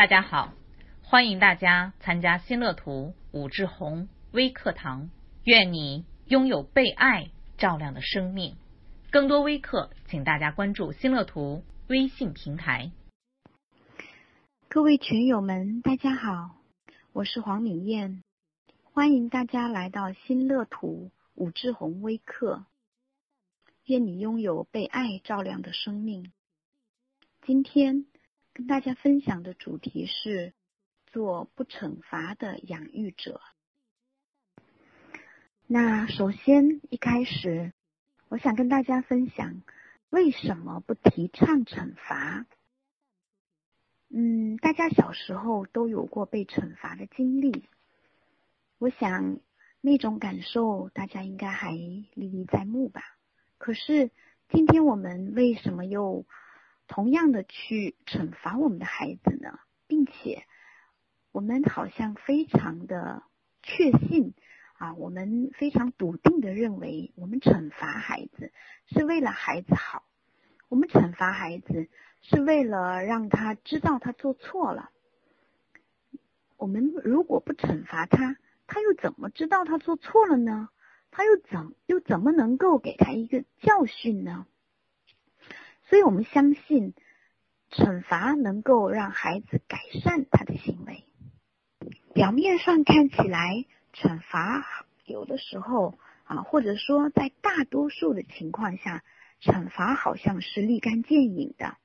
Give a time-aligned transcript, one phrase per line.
[0.00, 0.54] 大家好，
[1.02, 5.10] 欢迎大家参加新乐图武志红微课堂。
[5.44, 8.56] 愿你拥有被爱照亮的生命。
[9.10, 12.92] 更多微课，请大家关注新乐图微信平台。
[14.70, 16.56] 各位群友们，大家好，
[17.12, 18.22] 我是黄敏燕，
[18.94, 22.64] 欢迎大家来到新乐图武志红微课。
[23.84, 26.32] 愿你拥有被爱照亮的生命。
[27.42, 28.06] 今天
[28.60, 30.52] 跟大家分享的主题是
[31.06, 33.40] 做不惩罚的养育者。
[35.66, 37.72] 那首先一开始，
[38.28, 39.62] 我想跟大家分享
[40.10, 42.44] 为什么不提倡惩罚。
[44.10, 47.64] 嗯，大家小时候都有过被惩罚的经历，
[48.76, 49.40] 我想
[49.80, 53.00] 那种感受大家应该还历历在目吧。
[53.56, 54.10] 可是
[54.50, 56.26] 今天我们为什么又
[56.90, 59.60] 同样的去惩罚我们的孩子呢？
[59.86, 60.42] 并且
[61.30, 63.22] 我们好像非常的
[63.62, 64.34] 确信
[64.76, 68.52] 啊，我们非常笃定的认为，我们惩罚孩子
[68.86, 70.02] 是为了孩子好，
[70.68, 71.88] 我们惩罚孩子
[72.22, 74.90] 是为了让他知道他做错了。
[76.56, 80.68] 我们如果不惩罚他，他又怎么知道他做错了呢？
[81.12, 84.48] 他又怎又怎么能够给他一个教训呢？
[85.90, 86.94] 所以我们相信，
[87.72, 91.02] 惩罚能够让孩子改善他的行为。
[92.14, 94.64] 表面上看起来，惩罚
[95.04, 99.02] 有的时候啊，或者说在大多数的情况下，
[99.40, 101.76] 惩罚好像是立竿见影的。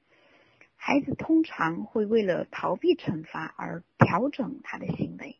[0.75, 5.39] 孩子通常会为了逃避惩罚而调整他的行为，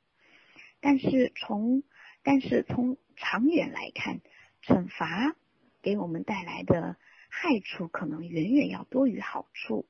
[0.82, 1.84] 但是从
[2.24, 4.22] 但是从长远来看，
[4.64, 5.36] 惩罚
[5.84, 6.98] 给我们带来的
[7.38, 9.86] 害处可能远远要多于好处。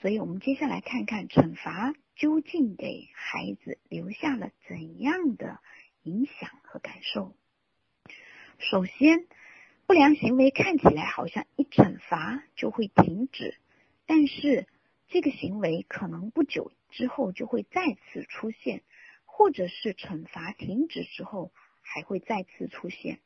[0.00, 5.60] 所以，我们接下来看看惩罚究竟给孩子留下了怎样的
[6.02, 7.36] 影响和感受。
[8.58, 9.26] 首先，
[9.86, 13.58] 不良行为看起来好像一惩罚就会停止，
[14.06, 14.66] 但是
[15.08, 18.82] 这个行为可能不久之后就会再次出现。
[19.34, 23.18] 或者是惩罚停止之后还会再次出现，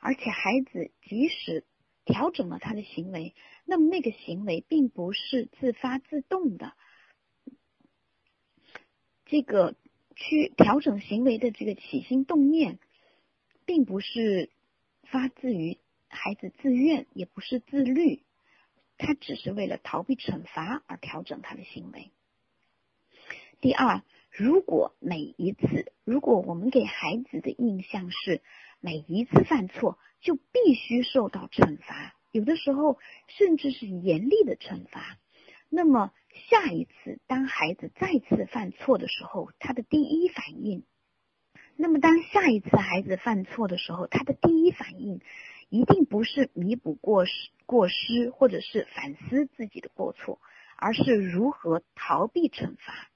[0.00, 1.64] 而且孩子即使
[2.06, 3.34] 调整了他的行为，
[3.66, 6.72] 那么那个行为并不是自发自动的。
[9.26, 9.74] 这个
[10.14, 12.78] 去调整行为的这个起心动念，
[13.66, 14.48] 并不是
[15.02, 15.78] 发自于
[16.08, 18.22] 孩子自愿，也不是自律，
[18.96, 22.10] 他只是为了逃避惩罚而调整他的行为。
[23.60, 24.02] 第二。
[24.38, 28.42] 如果每一次，如果我们给孩子的印象是
[28.80, 32.98] 每一次犯错就必须受到惩罚，有的时候
[33.28, 35.18] 甚至是严厉的惩罚，
[35.68, 36.10] 那么
[36.50, 40.82] 下一次当孩子再次犯错的时候，他的第一反应，
[41.76, 45.20] 那么当下一次孩子犯错的时候，他的第一反应
[45.68, 50.40] 一定不是弥补过失过失或者是反思自己的过错，
[50.76, 53.12] 而是如何逃避惩罚。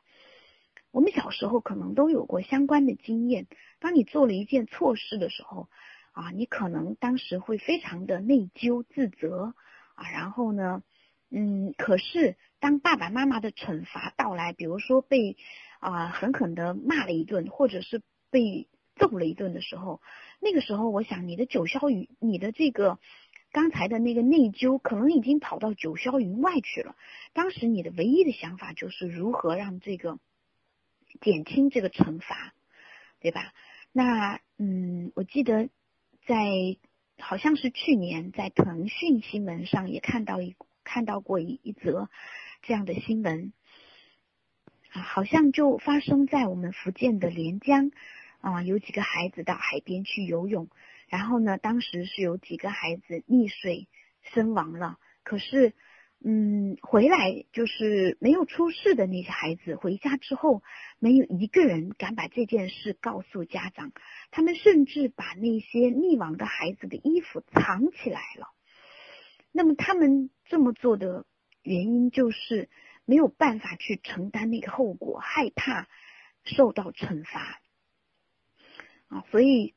[0.92, 3.48] 我们小时候可能都有过相关的经验。
[3.80, 5.68] 当你做了一件错事的时候，
[6.12, 9.54] 啊，你可能当时会非常的内疚、自责，
[9.94, 10.82] 啊，然后呢，
[11.30, 15.36] 嗯，可是当爸爸妈妈的惩罚到来，比如说被
[15.78, 20.00] 啊狠狠的骂了一顿，或者是被揍了一顿的时候，
[20.40, 22.98] 那个时候，我想你的九霄云，你的这个
[23.52, 26.96] 刚才的那个内疚，可能已经跑到九霄云外去了。
[27.32, 30.18] 当时你的唯一的想法就是如何让这个。
[31.20, 32.54] 减轻这个惩罚，
[33.18, 33.52] 对吧？
[33.90, 35.68] 那嗯，我记得
[36.30, 36.76] 在
[37.18, 40.54] 好像是去年在腾讯新闻上也看到一
[40.84, 42.08] 看到过一一则
[42.62, 43.52] 这样的新闻
[44.92, 47.90] 啊，好像就发生在我们福建的连江
[48.40, 50.68] 啊，有几个孩子到海边去游泳，
[51.08, 53.88] 然后呢，当时是有几个孩子溺水
[54.22, 55.74] 身亡了，可是。
[56.22, 60.62] 嗯，回来就是没有出事的那些孩子，回家之后
[60.98, 63.92] 没有一个人敢把这件事告诉家长，
[64.30, 68.48] 他们甚至把那些溺亡的孩子的衣服藏起来了。
[69.50, 71.24] 那么他们这么做的
[71.62, 72.68] 原因就是
[73.06, 75.88] 没有办法去承担那个后果，害怕
[76.44, 77.62] 受到惩罚
[79.08, 79.74] 啊，所以。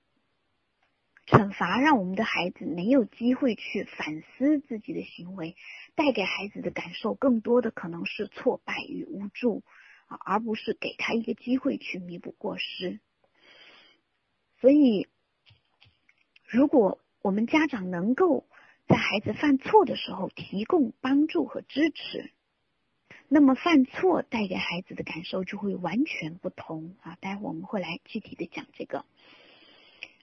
[1.26, 5.56] 惩罚让我们的孩子没有机会去反思自己的行为，
[5.96, 9.64] 带给孩子的感受更多的可能是挫败与无助
[10.08, 13.00] 啊，而不是给他一个机会去弥补过失。
[14.60, 15.08] 所以，
[16.46, 18.46] 如果我们家长能够
[18.86, 22.32] 在孩子犯错的时候提供帮助和支持，
[23.30, 27.18] 那么犯错带给孩子的感受就会完全不同啊！
[27.22, 29.06] 待会我们会来具体的讲这个。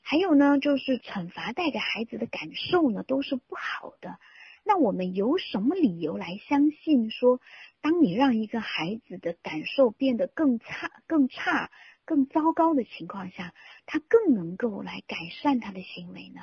[0.02, 4.18] 还有呢，就是惩罚带给孩子的感受呢，都是不好的。
[4.64, 7.40] 那我们有什么理由来相信说，
[7.80, 11.70] 当你让一个孩子的感受变得更差、更差、
[12.04, 13.54] 更糟糕的情况下，
[13.86, 16.42] 他更能够来改善他的行为呢？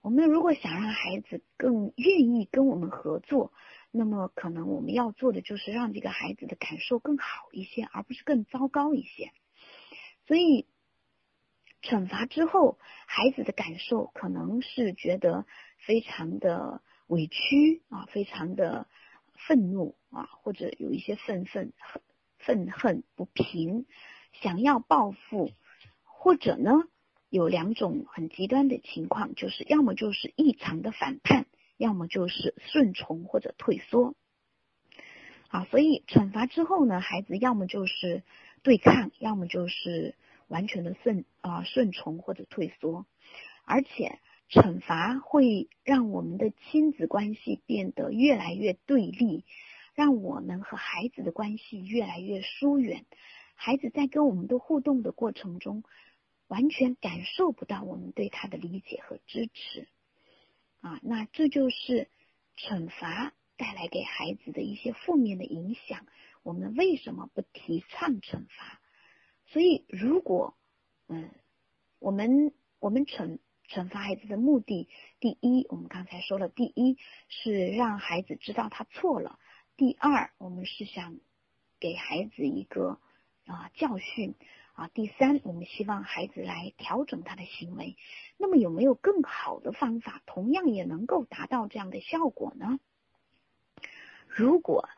[0.00, 3.52] 我们如果想让孩子更愿意跟我们合作，
[3.90, 9.30] 那么可能我们要做的就是让这个孩子的感受更好一些，而不是更糟糕一些。
[10.26, 10.66] 所以。
[11.82, 15.44] 惩罚之后，孩子的感受可能是觉得
[15.78, 18.86] 非常的委屈啊，非常的
[19.34, 21.72] 愤怒啊，或者有一些愤愤
[22.38, 23.86] 愤恨不平，
[24.32, 25.50] 想要报复，
[26.04, 26.70] 或者呢，
[27.28, 31.46] 有两种很极端的情况，就是要么就是异常的反叛，
[31.76, 34.14] 要么就是顺从或者退缩。
[35.48, 38.22] 啊，所以惩罚之后呢，孩子要么就是
[38.62, 40.14] 对抗，要么就是。
[40.52, 43.06] 完全的顺啊顺从或者退缩，
[43.64, 44.18] 而且
[44.50, 49.46] 惩罚会让我们的亲子关系变得越来越对立，
[49.94, 53.06] 让我们和孩子的关系越来越疏远。
[53.54, 55.84] 孩子在跟我们的互动的过程中，
[56.48, 59.88] 完全感受不到我们对他的理解和支持
[60.82, 62.08] 啊，那这就是
[62.58, 66.04] 惩罚带来给孩子的一些负面的影响。
[66.42, 68.81] 我们为什么不提倡惩罚？
[69.52, 70.56] 所以，如果
[71.08, 71.30] 嗯，
[71.98, 73.38] 我们我们惩
[73.68, 74.88] 惩罚孩子的目的，
[75.20, 76.96] 第一，我们刚才说了，第一
[77.28, 79.38] 是让孩子知道他错了；
[79.76, 81.20] 第二，我们是想
[81.78, 82.98] 给孩子一个
[83.44, 84.34] 啊教训
[84.72, 87.98] 啊；第三，我们希望孩子来调整他的行为。
[88.38, 92.80] 那么，有没有更好的方法，同样也能够达到这样的效果呢？
[94.26, 94.88] 如果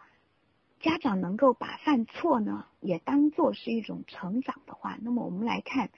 [0.85, 5.91] 家长能够把犯错呢，也当做是一种成长的话，那么我们来看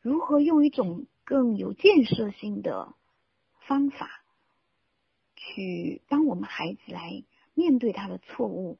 [0.00, 2.94] 如何用一种更有建设性的
[3.66, 4.22] 方法
[5.34, 7.24] 去帮我们孩子来
[7.54, 8.78] 面对他的错误，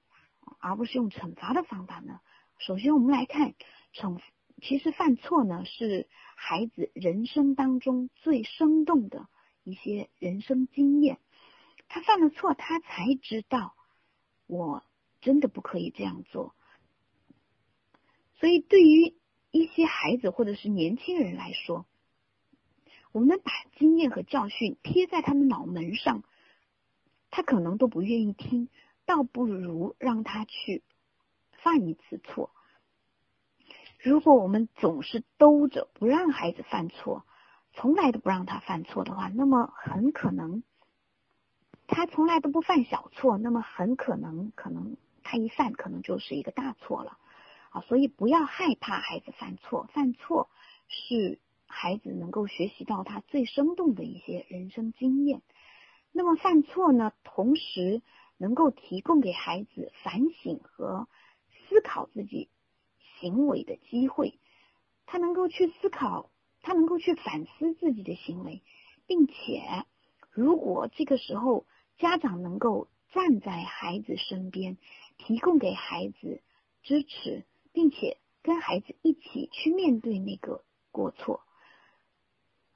[0.61, 2.21] 而不是用惩罚的方法呢？
[2.59, 3.55] 首先，我们来看
[3.93, 4.21] 惩，
[4.63, 6.07] 其实犯错呢是
[6.37, 9.27] 孩子人生当中最生动的
[9.65, 11.19] 一些人生经验。
[11.89, 13.75] 他犯了错，他才知道
[14.47, 14.85] 我。
[15.25, 16.55] 真的不可以这样做，
[18.37, 19.17] 所以对于
[19.51, 21.87] 一些孩子或者是年轻人来说，
[23.11, 26.25] 我们把经验和教训贴在他们脑门上，
[27.31, 28.69] 他可能都不愿意听，
[29.07, 30.83] 倒不如让他去
[31.53, 32.51] 犯一次错。
[33.99, 37.25] 如果我们总是兜着不让孩子犯错，
[37.73, 40.63] 从来都不让他犯错的话，那么很可能
[41.87, 44.99] 他从来都不犯小错，那么很可能可能。
[45.25, 47.19] 他一犯，可能就是一个大错了
[47.71, 47.81] 啊！
[47.81, 50.49] 所以不要害怕孩子犯错，犯错
[50.87, 55.43] 是孩子能够学习到他最生动的一些人生经验。
[56.13, 58.03] 那么犯错呢，同时
[58.37, 61.09] 能够提供给孩子反省和
[61.67, 62.49] 思考自己
[63.19, 64.39] 行为的机会。
[65.07, 66.31] 他能够去思考，
[66.63, 68.63] 他能够去反思自己的行为，
[69.07, 69.85] 并且
[70.31, 71.67] 如果这个时候
[71.99, 74.77] 家长能够站在孩子身边。
[75.17, 76.43] 提供给孩子
[76.83, 81.41] 支持，并且跟孩子一起去面对那个过错。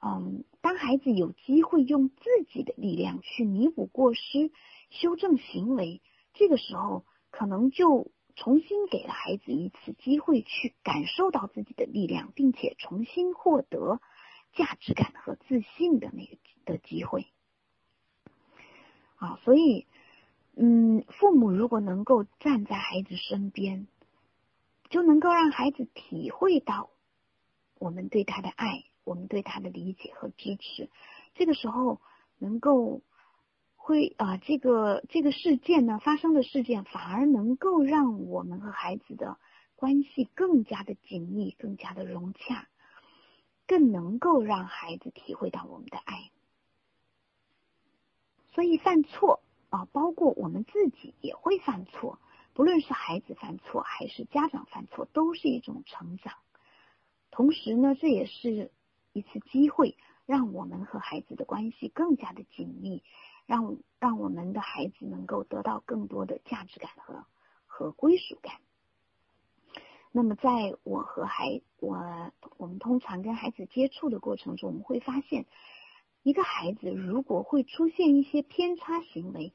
[0.01, 4.51] 嗯，当孩子有机会用自己的力量去弥补过失、
[4.89, 6.01] 修正行为，
[6.33, 13.99] 这个时候可能就重新给了孩子一次机会去感受到自己的力量，并且重新获得
[14.53, 17.27] 价值感和自信的那个的机会。
[19.17, 19.85] 啊，所以。
[20.61, 23.87] 嗯，父母如果能够站在孩子身边，
[24.89, 26.89] 就能够让孩子体会到
[27.77, 30.89] 我们对他的爱，我们对他的理解和支持。
[31.33, 32.01] 这个时候，
[32.39, 32.99] 能够
[33.77, 39.37] 会啊，这个这个事件呢发生的事件，反而能够让我们和孩子的
[39.77, 42.67] 关系更加的紧密，更加的融洽，
[43.65, 46.31] 更能够让孩子体会到我们的爱。
[48.51, 49.41] 所以犯错。
[49.69, 52.17] 啊，包括我们自己也会犯错，
[52.53, 56.33] 不论是孩子犯错还是家长犯错，都是一种成长。
[57.29, 58.71] 同时呢，这也是
[59.13, 59.95] 一次机会，
[60.25, 63.03] 让我们和孩子的关系更加的紧密，
[63.45, 67.25] 让让我们的孩子能够得到更多的价值感和
[67.67, 68.55] 和归属感。
[70.11, 75.45] 那么，在我和孩我我们通常跟孩子接触的过程中，我们会发现。
[76.23, 79.53] 一个孩子如果会出现一些偏差行为，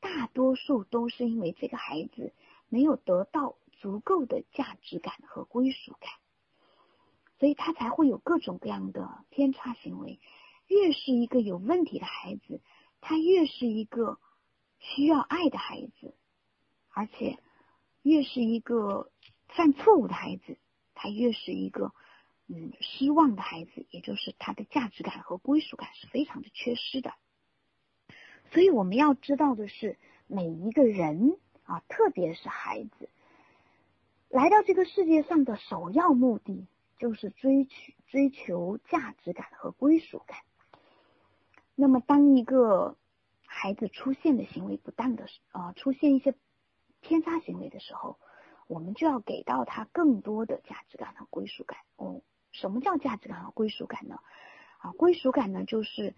[0.00, 2.32] 大多数都是因为这个孩子
[2.68, 6.10] 没有得到足够的价值感和归属感，
[7.38, 10.20] 所以他才会有各种各样的偏差行为。
[10.66, 12.62] 越是一个有问题的孩子，
[13.00, 14.18] 他越是一个
[14.78, 16.14] 需要爱的孩子，
[16.90, 17.38] 而且
[18.02, 19.10] 越是一个
[19.48, 20.58] 犯错误的孩子，
[20.94, 21.92] 他越是一个
[22.46, 27.14] 嗯失望的孩子，也就是他的价值感和归属感是非常的缺失的。
[28.52, 33.08] 所以我们要知道的是，每一个人啊，特别是孩子，
[34.28, 36.66] 来到这个世界上的首要目的
[36.98, 37.72] 就是追求
[38.06, 40.38] 追求价值感和归属感。
[41.74, 42.96] 那么，当一个
[43.46, 46.34] 孩子出现的行为不当的时啊，出现一些
[47.00, 48.18] 偏差行为的时候，
[48.68, 51.78] 我们就要给到他更多的价值感和归属感。
[51.96, 52.20] 哦，
[52.54, 54.18] 什么叫价值感和归属感呢？
[54.78, 56.14] 啊，归属感呢，就是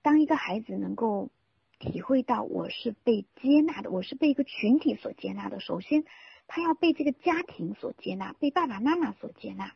[0.00, 1.28] 当一个孩子能够。
[1.82, 5.60] 体会到我是被接纳的，我是被一个群体所接纳的。
[5.60, 6.04] 首先，
[6.46, 9.72] 他要被这个家庭所接纳，被爸爸妈妈所接纳，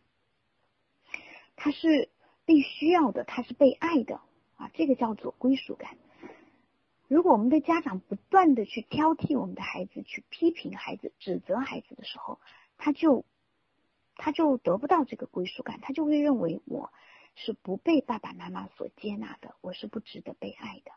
[1.56, 2.10] 他是
[2.44, 4.20] 被需要的，他是被爱的
[4.56, 5.96] 啊，这个叫做归属感。
[7.08, 12.38] 如果我们的家长不断的去挑剔我们的孩子，去批评孩子、指责孩子的时候，
[12.76, 13.24] 他就
[14.16, 16.92] 他就得不到这个归属感，他就会认为我
[17.34, 20.92] 是不被爸爸妈妈所接纳的，我是不值得被爱的。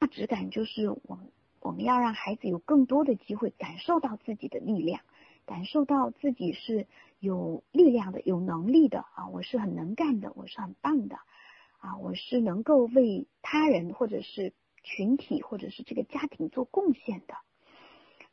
[0.00, 5.00] 价值感就是我们我们要让孩子有更多的机会感受到自己的力量，
[5.46, 6.86] 感受到自己是
[7.20, 9.28] 有力量的、有能力的啊！
[9.28, 11.16] 我是很能干的，我是很棒的
[11.78, 11.96] 啊！
[11.98, 17.34] 我是能够为他人或者是群体或者是这个家庭做贡献的。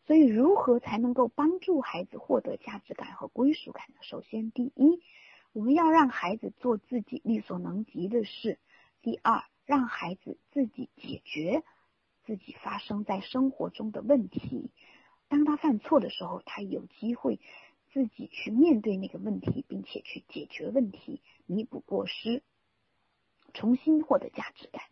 [0.07, 3.95] 所以，如何才能够帮助孩子获得价值感和归属感呢？
[4.01, 5.01] 首先，第一，
[5.53, 8.57] 我们要让孩子做自己力所能及的事；
[9.01, 11.63] 第二，让孩子自己解决
[12.25, 14.71] 自己发生在生活中的问题。
[15.29, 17.39] 当他犯错的时候，他有机会
[17.93, 22.43] 自己去面对那个问题，并且去解决问题，弥补过失，
[23.53, 24.83] 重新获得价值感。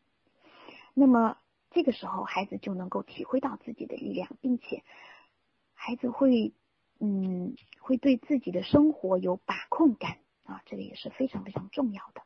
[0.93, 1.37] 那么
[1.71, 4.83] 这个时候，孩子就能够体会到自己的力量，并且
[5.89, 6.53] 孩子会
[6.99, 12.21] 嗯会对自己的生活有把控感啊，这个也是非常非常重要的。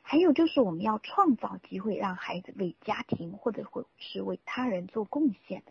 [0.00, 5.64] 还有就是，我们要创造机会，让孩子为家庭或者会是为他人做贡献。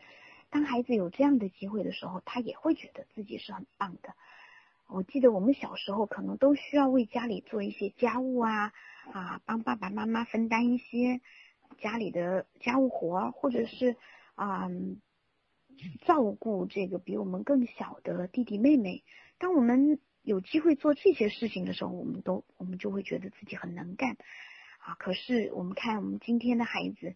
[0.52, 4.14] 当孩子有这样的机会的时候，他也会觉得自己是很棒的。
[4.86, 8.74] 我记得我们小时候可能都需要为家里做一些家务啊，
[9.12, 11.20] 啊，帮爸爸妈妈分担一些
[11.80, 13.98] 家里的家务活，或者是
[14.36, 14.70] 啊，
[16.06, 19.04] 照顾这个比我们更小的弟弟妹妹。
[19.38, 24.18] 当我们有机会做这些事情的时候，我们都我们就会觉得自己很能干
[24.80, 24.96] 啊。
[24.96, 27.16] 可是我们看我们今天的孩子，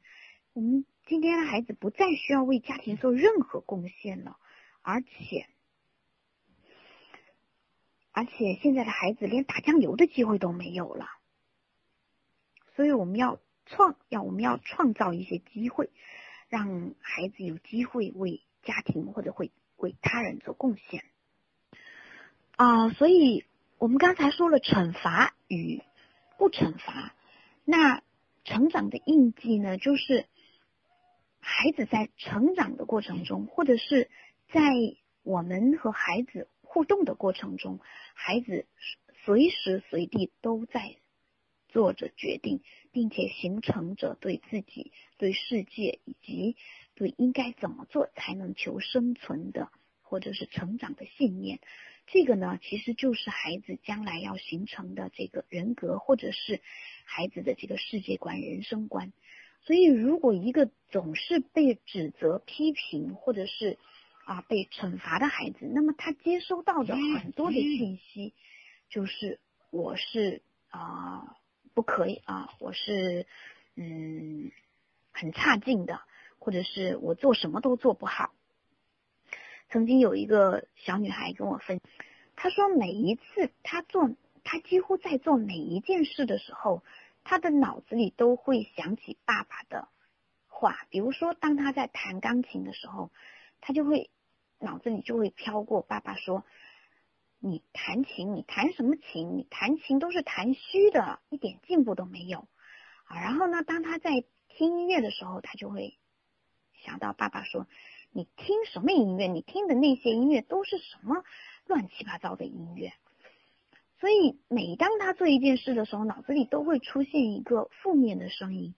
[0.53, 4.37] 我们今天的孩子不再需要为家庭做任何贡献了，
[4.81, 5.47] 而且
[8.11, 11.05] 而且现在的孩子连打酱油的机会都没有了。
[12.75, 15.89] 所以我们要创要我们要创造一些机会，
[16.49, 21.05] 让孩子有机会为家庭或者会为他人做贡献。
[22.57, 23.45] 啊，所以
[23.77, 25.81] 我们刚才说了惩罚与
[26.37, 27.15] 不惩罚，
[27.63, 28.01] 那
[28.43, 30.25] 成长的印记呢，就是
[31.39, 34.09] 孩子在成长的过程中，或者是
[34.49, 34.61] 在
[35.23, 37.79] 我们和孩子互动的过程中，
[38.13, 38.65] 孩子
[39.23, 40.97] 随时随地都在
[41.69, 46.55] 做着决定，并且形成着对自己、对世界以及
[46.97, 49.69] 对应该怎么做才能求生存的，
[50.01, 51.59] 或者是成长的信念。
[52.07, 56.61] 这个呢，其实就是孩子将来要形成的这个人格，或者是
[57.05, 59.13] 孩子的这个世界观、人生观。
[59.61, 63.77] 所以，如果一个总是被指责、批评，或者是
[64.25, 68.33] 啊被惩罚的孩子，那么他接收到的很多的信息
[68.89, 69.39] 就是
[69.69, 71.35] 我是啊
[71.73, 73.25] 不可以啊，我是
[73.75, 74.51] 嗯
[75.11, 75.99] 很差劲的，
[76.39, 78.31] 或者是我做什么都做不好。
[79.69, 81.81] 曾经有一个小女孩跟我分，
[82.35, 84.09] 她说每一次她做，
[84.43, 86.83] 她几乎在做每一件事的时候，
[87.23, 89.89] 她的脑子里都会想起爸爸的
[90.47, 90.85] 话。
[90.89, 93.11] 比如说，当她在弹钢琴的时候，
[93.59, 94.09] 她就会
[94.59, 96.45] 脑子里就会飘过爸爸说
[97.39, 99.37] ：“你弹琴，你弹什么琴？
[99.37, 102.47] 你弹琴都是弹虚的，一点进步都没有。”
[103.03, 105.96] 啊，然后呢，当她在听音乐的时候，她就会
[106.87, 107.67] 想到爸爸说。
[108.13, 109.27] 你听什么音乐？
[109.27, 111.23] 你听的那些音乐都是什么
[111.67, 112.93] 乱七八糟的音乐？
[113.99, 118.73] 所以每当他做一件事的时候，脑子里都会出现一个负面的声音。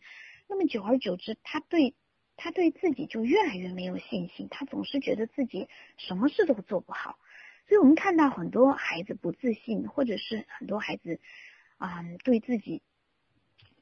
[0.48, 1.94] 那么久而久之，他对
[2.36, 7.18] 他对自己就越来越没有信心，他总是觉得自己什么事都做不好。
[7.68, 11.22] 所以我们看到很多孩子不自信，或者是很多孩子
[11.78, 12.82] 啊对自己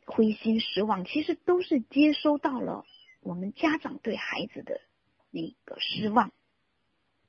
[0.05, 2.85] 灰心失望，其实都是接收到了
[3.21, 4.81] 我们家长对孩子的
[5.31, 6.31] 那个失望。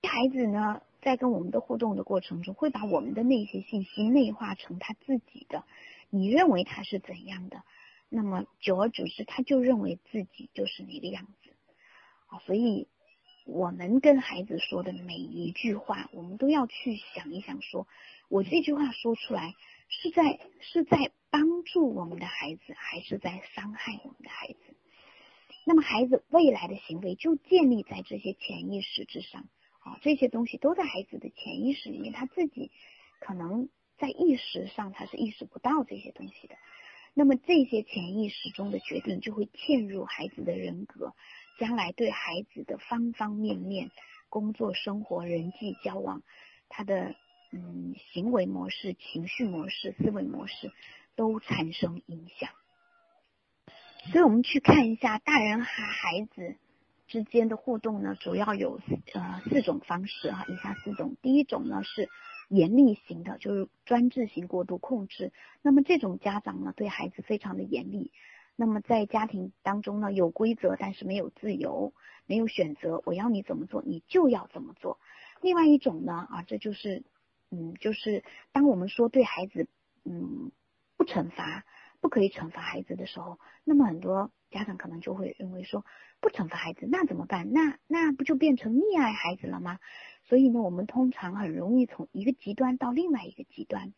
[0.02, 5.64] 孩子呢，在跟我们的互动的过程中，会把我们的那些信息内化成他自己的，
[6.08, 7.62] 你认为他是怎样的？
[8.08, 11.50] 那么久而久之，他就认为自己就是那个样子
[12.28, 12.38] 啊。
[12.46, 12.88] 所以，
[13.44, 17.86] 我们跟孩子说的每一句话，我们都要去想一想：说
[18.28, 19.54] 我这句话说出来
[19.88, 24.67] 是在是在帮助我们的孩子，还是在伤害我们的孩子？
[25.68, 29.98] 那么，孩子未来的行为就建立在这些潜意识之上啊。
[30.00, 32.70] 这些东西都在孩子的潜意识里面，他自己
[33.20, 36.56] 可能在意识上他是意识不到这些东西的。
[37.12, 41.12] 那么这些潜意识中的决定就会嵌入孩子的人格，
[41.58, 43.90] 将来对孩子的方方面面，
[44.30, 46.22] 工作、生活、人际交往，
[46.70, 47.14] 他的
[47.52, 50.72] 嗯行为模式、情绪模式、思维模式
[51.14, 52.48] 都产生影响。
[54.12, 56.56] 所以，我们去看一下大人和孩子
[57.06, 58.80] 之间的互动呢，主要有
[59.14, 61.16] 呃四种方式哈，以下四种。
[61.22, 62.08] 第一种呢是。
[62.50, 65.34] 严厉型的，就是专制型过度控制。
[65.60, 68.10] 那么这种家长呢，对孩子非常的严厉。
[68.56, 71.92] 那么在家庭当中呢，有规则，但是没有自由，
[72.24, 73.02] 没有选择。
[73.04, 74.98] 我要你怎么做，你就要怎么做。
[75.42, 77.02] 另外一种呢，啊，这就是，
[77.50, 79.68] 嗯，就是当我们说对孩子，
[80.06, 80.50] 嗯，
[80.96, 81.66] 不惩罚，
[82.00, 85.84] 不可以惩罚孩子的时候，那么很多家长可能就会认为说，
[86.20, 87.52] 不惩罚孩子，那怎么办？
[87.52, 89.78] 那那不就变成溺爱孩子了吗？
[90.24, 93.92] 所以呢，我们通常很容易从一个极端到另外一个极端。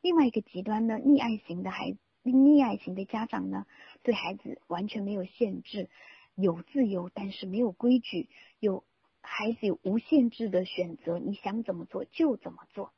[0.00, 3.66] 另外一个极端呢，溺爱型的孩，溺爱型的家长呢，
[4.02, 5.88] 对孩子完全没有限制，
[6.34, 8.28] 有自由，但是没有规矩，
[8.60, 8.84] 有
[9.22, 12.92] 孩子有无限制的选择，你想怎么做就怎么做。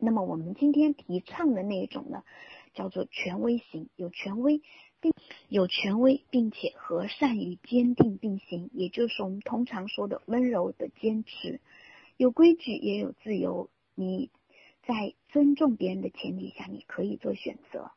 [0.00, 2.22] 那么我们今天提倡的那一种呢，
[2.74, 4.62] 叫做权威型，有权威
[5.00, 5.12] 并
[5.48, 11.60] 有权威，并且和善与坚定并行，也就是我们通常说的温柔的坚持。
[12.16, 14.30] 有规矩也有自由，你
[14.86, 17.92] 在尊重别人的前提下，你可以做选择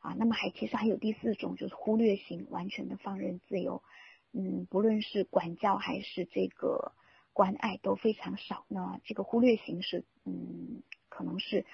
[0.00, 0.14] 啊。
[0.18, 3.82] 那么还其实还有第四种，就是忽略型，完全的放任自由。
[4.32, 6.92] 嗯，不论是管教还是这个
[7.32, 8.66] 关爱都非常少。
[8.68, 11.64] 那这个忽略型是嗯，可能是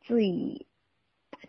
[0.00, 0.66] 最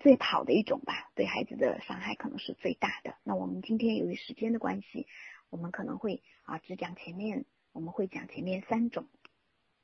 [0.02, 3.16] 最好的一种吧，对孩子的伤害可能是最大的。
[3.24, 5.08] 那我们今天由于时间的关系，
[5.50, 9.08] 我们可能会啊只讲前面，我们会讲前面三种。